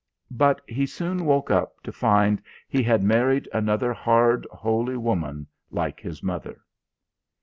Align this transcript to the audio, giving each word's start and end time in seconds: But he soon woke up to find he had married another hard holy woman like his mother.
But 0.31 0.61
he 0.67 0.87
soon 0.87 1.25
woke 1.25 1.51
up 1.51 1.79
to 1.83 1.91
find 1.91 2.41
he 2.67 2.81
had 2.81 3.03
married 3.03 3.47
another 3.53 3.93
hard 3.93 4.47
holy 4.51 4.97
woman 4.97 5.45
like 5.69 5.99
his 5.99 6.23
mother. 6.23 6.59